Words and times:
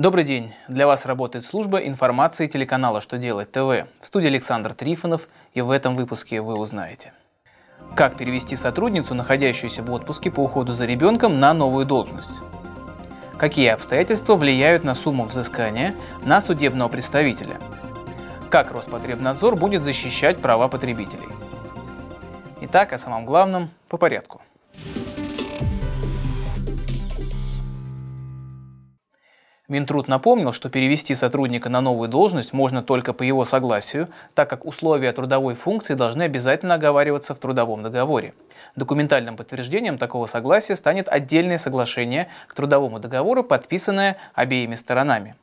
Добрый 0.00 0.24
день! 0.24 0.54
Для 0.66 0.86
вас 0.86 1.04
работает 1.04 1.44
служба 1.44 1.76
информации 1.76 2.46
телеканала 2.46 3.02
«Что 3.02 3.18
делать 3.18 3.52
ТВ». 3.52 3.84
В 4.00 4.06
студии 4.06 4.28
Александр 4.28 4.72
Трифонов, 4.72 5.28
и 5.52 5.60
в 5.60 5.70
этом 5.70 5.94
выпуске 5.94 6.40
вы 6.40 6.56
узнаете. 6.56 7.12
Как 7.94 8.16
перевести 8.16 8.56
сотрудницу, 8.56 9.14
находящуюся 9.14 9.82
в 9.82 9.92
отпуске 9.92 10.30
по 10.30 10.40
уходу 10.40 10.72
за 10.72 10.86
ребенком, 10.86 11.38
на 11.38 11.52
новую 11.52 11.84
должность? 11.84 12.40
Какие 13.36 13.68
обстоятельства 13.68 14.36
влияют 14.36 14.84
на 14.84 14.94
сумму 14.94 15.24
взыскания 15.24 15.94
на 16.24 16.40
судебного 16.40 16.88
представителя? 16.88 17.60
Как 18.48 18.72
Роспотребнадзор 18.72 19.56
будет 19.56 19.82
защищать 19.82 20.38
права 20.38 20.68
потребителей? 20.68 21.28
Итак, 22.62 22.94
о 22.94 22.98
самом 22.98 23.26
главном 23.26 23.68
по 23.90 23.98
порядку. 23.98 24.40
Минтруд 29.70 30.08
напомнил, 30.08 30.52
что 30.52 30.68
перевести 30.68 31.14
сотрудника 31.14 31.68
на 31.68 31.80
новую 31.80 32.08
должность 32.08 32.52
можно 32.52 32.82
только 32.82 33.12
по 33.12 33.22
его 33.22 33.44
согласию, 33.44 34.08
так 34.34 34.50
как 34.50 34.66
условия 34.66 35.12
трудовой 35.12 35.54
функции 35.54 35.94
должны 35.94 36.24
обязательно 36.24 36.74
оговариваться 36.74 37.36
в 37.36 37.38
трудовом 37.38 37.84
договоре. 37.84 38.34
Документальным 38.74 39.36
подтверждением 39.36 39.96
такого 39.96 40.26
согласия 40.26 40.74
станет 40.74 41.08
отдельное 41.08 41.56
соглашение 41.56 42.26
к 42.48 42.54
трудовому 42.54 42.98
договору, 42.98 43.44
подписанное 43.44 44.16
обеими 44.34 44.74
сторонами. 44.74 45.36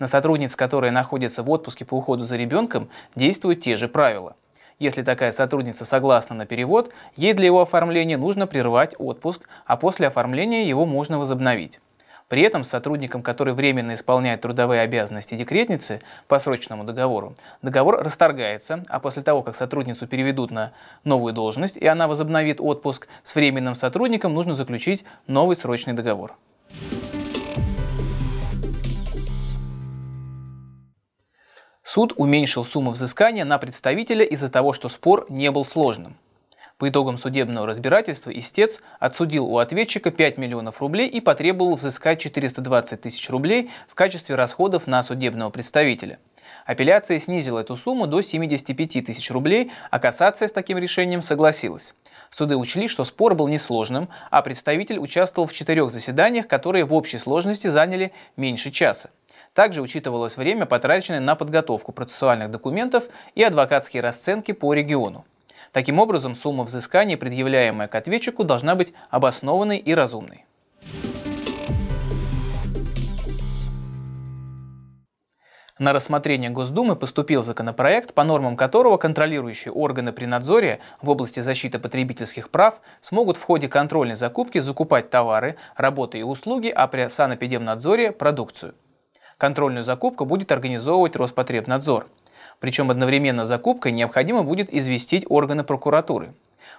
На 0.00 0.08
сотрудниц, 0.08 0.56
которые 0.56 0.90
находятся 0.90 1.44
в 1.44 1.50
отпуске 1.50 1.84
по 1.84 1.94
уходу 1.94 2.24
за 2.24 2.36
ребенком, 2.36 2.88
действуют 3.14 3.60
те 3.60 3.76
же 3.76 3.86
правила. 3.86 4.34
Если 4.80 5.02
такая 5.02 5.30
сотрудница 5.30 5.84
согласна 5.84 6.34
на 6.34 6.46
перевод, 6.46 6.92
ей 7.14 7.32
для 7.32 7.46
его 7.46 7.60
оформления 7.60 8.16
нужно 8.16 8.48
прервать 8.48 8.96
отпуск, 8.98 9.48
а 9.66 9.76
после 9.76 10.08
оформления 10.08 10.68
его 10.68 10.84
можно 10.84 11.20
возобновить. 11.20 11.78
При 12.28 12.42
этом 12.42 12.62
сотрудникам, 12.62 13.22
который 13.22 13.54
временно 13.54 13.94
исполняет 13.94 14.42
трудовые 14.42 14.82
обязанности 14.82 15.34
декретницы 15.34 16.00
по 16.28 16.38
срочному 16.38 16.84
договору, 16.84 17.34
договор 17.62 18.02
расторгается, 18.02 18.84
а 18.88 19.00
после 19.00 19.22
того, 19.22 19.42
как 19.42 19.56
сотрудницу 19.56 20.06
переведут 20.06 20.50
на 20.50 20.72
новую 21.04 21.32
должность 21.32 21.78
и 21.78 21.86
она 21.86 22.06
возобновит 22.06 22.60
отпуск, 22.60 23.08
с 23.22 23.34
временным 23.34 23.74
сотрудником 23.74 24.34
нужно 24.34 24.54
заключить 24.54 25.04
новый 25.26 25.56
срочный 25.56 25.94
договор. 25.94 26.34
Суд 31.82 32.12
уменьшил 32.16 32.64
сумму 32.64 32.90
взыскания 32.90 33.46
на 33.46 33.56
представителя 33.56 34.22
из-за 34.22 34.50
того, 34.50 34.74
что 34.74 34.90
спор 34.90 35.24
не 35.30 35.50
был 35.50 35.64
сложным. 35.64 36.16
По 36.78 36.88
итогам 36.88 37.18
судебного 37.18 37.66
разбирательства 37.66 38.30
истец 38.30 38.80
отсудил 39.00 39.46
у 39.46 39.58
ответчика 39.58 40.12
5 40.12 40.38
миллионов 40.38 40.80
рублей 40.80 41.08
и 41.08 41.20
потребовал 41.20 41.74
взыскать 41.74 42.20
420 42.20 43.00
тысяч 43.00 43.28
рублей 43.30 43.70
в 43.88 43.96
качестве 43.96 44.36
расходов 44.36 44.86
на 44.86 45.02
судебного 45.02 45.50
представителя. 45.50 46.20
Апелляция 46.66 47.18
снизила 47.18 47.58
эту 47.58 47.74
сумму 47.74 48.06
до 48.06 48.22
75 48.22 49.04
тысяч 49.04 49.28
рублей, 49.32 49.72
а 49.90 49.98
кассация 49.98 50.46
с 50.46 50.52
таким 50.52 50.78
решением 50.78 51.20
согласилась. 51.20 51.96
Суды 52.30 52.56
учли, 52.56 52.86
что 52.86 53.02
спор 53.02 53.34
был 53.34 53.48
несложным, 53.48 54.08
а 54.30 54.40
представитель 54.42 54.98
участвовал 54.98 55.48
в 55.48 55.52
четырех 55.52 55.90
заседаниях, 55.90 56.46
которые 56.46 56.84
в 56.84 56.94
общей 56.94 57.18
сложности 57.18 57.66
заняли 57.66 58.12
меньше 58.36 58.70
часа. 58.70 59.10
Также 59.52 59.82
учитывалось 59.82 60.36
время, 60.36 60.64
потраченное 60.64 61.20
на 61.20 61.34
подготовку 61.34 61.90
процессуальных 61.90 62.52
документов 62.52 63.08
и 63.34 63.42
адвокатские 63.42 64.02
расценки 64.02 64.52
по 64.52 64.74
региону. 64.74 65.24
Таким 65.78 66.00
образом, 66.00 66.34
сумма 66.34 66.64
взыскания, 66.64 67.16
предъявляемая 67.16 67.86
к 67.86 67.94
ответчику, 67.94 68.42
должна 68.42 68.74
быть 68.74 68.92
обоснованной 69.10 69.78
и 69.78 69.94
разумной. 69.94 70.44
На 75.78 75.92
рассмотрение 75.92 76.50
Госдумы 76.50 76.96
поступил 76.96 77.44
законопроект, 77.44 78.12
по 78.12 78.24
нормам 78.24 78.56
которого 78.56 78.96
контролирующие 78.96 79.70
органы 79.70 80.12
при 80.12 80.24
надзоре 80.24 80.80
в 81.00 81.10
области 81.10 81.38
защиты 81.38 81.78
потребительских 81.78 82.50
прав 82.50 82.80
смогут 83.00 83.36
в 83.36 83.44
ходе 83.44 83.68
контрольной 83.68 84.16
закупки 84.16 84.58
закупать 84.58 85.10
товары, 85.10 85.54
работы 85.76 86.18
и 86.18 86.24
услуги, 86.24 86.72
а 86.74 86.88
при 86.88 87.06
санэпидемнадзоре– 87.06 88.10
продукцию. 88.18 88.74
Контрольную 89.36 89.84
закупку 89.84 90.24
будет 90.24 90.50
организовывать 90.50 91.14
Роспотребнадзор– 91.14 92.08
причем 92.60 92.90
одновременно 92.90 93.44
закупкой 93.44 93.92
необходимо 93.92 94.42
будет 94.42 94.72
известить 94.72 95.24
органы 95.28 95.64
прокуратуры. 95.64 96.32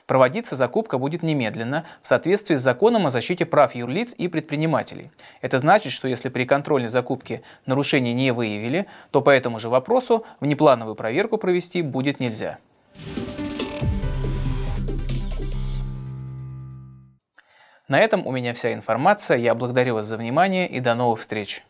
Проводиться 0.06 0.56
закупка 0.56 0.98
будет 0.98 1.22
немедленно 1.22 1.86
в 2.02 2.08
соответствии 2.08 2.56
с 2.56 2.62
законом 2.62 3.06
о 3.06 3.10
защите 3.12 3.46
прав 3.46 3.76
юрлиц 3.76 4.16
и 4.18 4.28
предпринимателей. 4.28 5.12
Это 5.42 5.60
значит, 5.60 5.92
что 5.92 6.08
если 6.08 6.30
при 6.30 6.46
контрольной 6.46 6.90
закупке 6.90 7.44
нарушений 7.68 8.14
не 8.14 8.32
выявили, 8.32 8.88
то 9.12 9.22
по 9.22 9.30
этому 9.30 9.60
же 9.60 9.70
вопросу 9.70 10.26
внеплановую 10.40 10.96
проверку 10.96 11.38
провести 11.38 11.84
будет 11.84 12.20
нельзя. 12.20 12.58
На 17.88 18.00
этом 18.00 18.26
у 18.26 18.32
меня 18.32 18.54
вся 18.54 18.74
информация. 18.74 19.38
Я 19.38 19.56
благодарю 19.56 19.96
вас 19.96 20.08
за 20.08 20.18
внимание 20.18 20.68
и 20.68 20.80
до 20.80 20.96
новых 20.96 21.20
встреч. 21.20 21.64